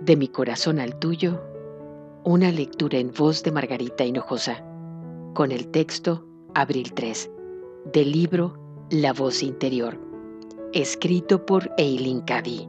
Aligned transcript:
De 0.00 0.16
mi 0.16 0.28
corazón 0.28 0.80
al 0.80 0.98
tuyo, 0.98 1.42
una 2.24 2.50
lectura 2.50 2.96
en 2.96 3.12
voz 3.12 3.42
de 3.42 3.52
Margarita 3.52 4.02
Hinojosa, 4.02 4.64
con 5.34 5.52
el 5.52 5.68
texto 5.68 6.26
Abril 6.54 6.94
3, 6.94 7.30
del 7.92 8.10
libro 8.10 8.54
La 8.88 9.12
voz 9.12 9.42
interior, 9.42 10.00
escrito 10.72 11.44
por 11.44 11.70
Eileen 11.76 12.22
Cady. 12.22 12.66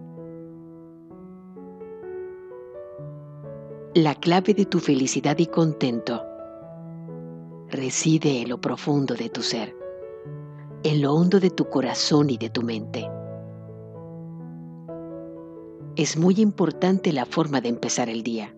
La 3.95 4.13
clave 4.15 4.53
de 4.53 4.65
tu 4.65 4.79
felicidad 4.79 5.37
y 5.37 5.45
contento 5.45 6.21
reside 7.69 8.41
en 8.41 8.49
lo 8.49 8.59
profundo 8.59 9.15
de 9.15 9.29
tu 9.29 9.41
ser, 9.41 9.73
en 10.83 11.01
lo 11.01 11.13
hondo 11.13 11.39
de 11.39 11.49
tu 11.49 11.69
corazón 11.69 12.29
y 12.29 12.37
de 12.37 12.49
tu 12.49 12.61
mente. 12.61 13.09
Es 15.97 16.15
muy 16.15 16.35
importante 16.39 17.11
la 17.11 17.25
forma 17.25 17.59
de 17.59 17.67
empezar 17.67 18.07
el 18.07 18.23
día. 18.23 18.55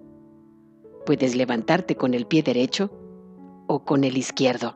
Puedes 1.03 1.35
levantarte 1.35 1.95
con 1.95 2.13
el 2.13 2.27
pie 2.27 2.43
derecho 2.43 2.91
o 3.67 3.83
con 3.83 4.03
el 4.03 4.17
izquierdo. 4.17 4.75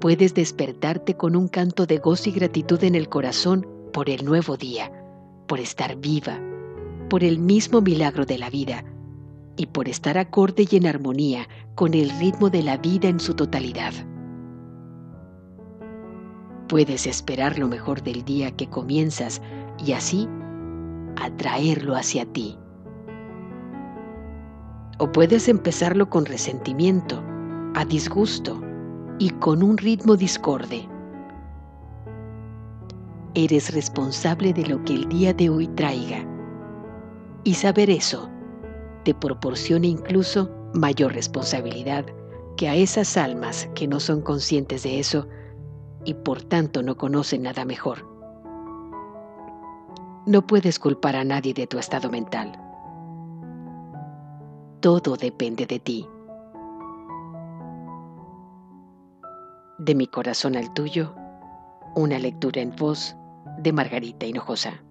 Puedes 0.00 0.34
despertarte 0.34 1.16
con 1.16 1.36
un 1.36 1.46
canto 1.46 1.86
de 1.86 1.98
gozo 1.98 2.30
y 2.30 2.32
gratitud 2.32 2.82
en 2.82 2.96
el 2.96 3.08
corazón 3.08 3.66
por 3.92 4.10
el 4.10 4.24
nuevo 4.24 4.56
día, 4.56 4.90
por 5.46 5.60
estar 5.60 5.96
viva, 5.96 6.40
por 7.08 7.22
el 7.22 7.38
mismo 7.38 7.80
milagro 7.80 8.26
de 8.26 8.38
la 8.38 8.50
vida 8.50 8.84
y 9.56 9.66
por 9.66 9.88
estar 9.88 10.18
acorde 10.18 10.66
y 10.68 10.76
en 10.76 10.86
armonía 10.86 11.48
con 11.76 11.94
el 11.94 12.10
ritmo 12.18 12.50
de 12.50 12.64
la 12.64 12.76
vida 12.76 13.08
en 13.08 13.20
su 13.20 13.34
totalidad. 13.34 13.92
Puedes 16.68 17.06
esperar 17.06 17.56
lo 17.56 17.68
mejor 17.68 18.02
del 18.02 18.24
día 18.24 18.50
que 18.50 18.68
comienzas 18.68 19.40
y 19.78 19.92
así 19.92 20.28
atraerlo 21.20 21.94
hacia 21.94 22.24
ti. 22.26 22.58
O 24.98 25.12
puedes 25.12 25.48
empezarlo 25.48 26.08
con 26.08 26.24
resentimiento, 26.24 27.22
a 27.74 27.84
disgusto 27.84 28.62
y 29.18 29.30
con 29.30 29.62
un 29.62 29.76
ritmo 29.76 30.16
discorde. 30.16 30.88
Eres 33.34 33.74
responsable 33.74 34.52
de 34.52 34.66
lo 34.66 34.82
que 34.84 34.94
el 34.94 35.08
día 35.08 35.34
de 35.34 35.50
hoy 35.50 35.68
traiga 35.68 36.26
y 37.44 37.54
saber 37.54 37.90
eso 37.90 38.30
te 39.04 39.14
proporciona 39.14 39.86
incluso 39.86 40.50
mayor 40.72 41.12
responsabilidad 41.12 42.06
que 42.56 42.68
a 42.68 42.74
esas 42.74 43.16
almas 43.16 43.68
que 43.74 43.86
no 43.86 44.00
son 44.00 44.22
conscientes 44.22 44.82
de 44.82 44.98
eso 44.98 45.28
y 46.04 46.14
por 46.14 46.42
tanto 46.42 46.82
no 46.82 46.96
conocen 46.96 47.42
nada 47.42 47.64
mejor. 47.64 48.15
No 50.26 50.44
puedes 50.44 50.80
culpar 50.80 51.14
a 51.14 51.22
nadie 51.22 51.54
de 51.54 51.68
tu 51.68 51.78
estado 51.78 52.10
mental. 52.10 52.60
Todo 54.80 55.16
depende 55.16 55.66
de 55.66 55.78
ti. 55.78 56.08
De 59.78 59.94
mi 59.94 60.08
corazón 60.08 60.56
al 60.56 60.74
tuyo, 60.74 61.14
una 61.94 62.18
lectura 62.18 62.60
en 62.60 62.74
voz 62.74 63.14
de 63.58 63.72
Margarita 63.72 64.26
Hinojosa. 64.26 64.82